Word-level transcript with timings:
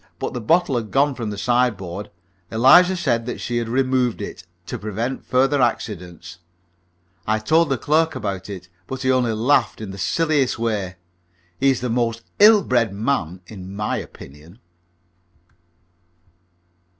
But 0.17 0.33
the 0.33 0.41
bottle 0.41 0.77
had 0.77 0.89
gone 0.89 1.13
from 1.13 1.29
the 1.29 1.37
sideboard. 1.37 2.09
Eliza 2.51 2.97
said 2.97 3.27
that 3.27 3.39
she 3.39 3.57
had 3.57 3.69
removed 3.69 4.19
it, 4.19 4.47
to 4.65 4.79
prevent 4.79 5.23
further 5.27 5.61
accidents. 5.61 6.39
I 7.27 7.37
told 7.37 7.69
the 7.69 7.75
head 7.75 7.81
clerk 7.83 8.15
about 8.15 8.49
it, 8.49 8.67
but 8.87 9.03
he 9.03 9.11
only 9.11 9.33
laughed 9.33 9.79
in 9.79 9.91
the 9.91 9.99
silliest 9.99 10.57
way. 10.57 10.95
He 11.59 11.69
is 11.69 11.83
a 11.83 11.89
most 11.89 12.23
ill 12.39 12.63
bred 12.63 12.91
man, 12.91 13.41
in 13.45 13.75
my 13.75 13.97
opinion. 13.97 14.57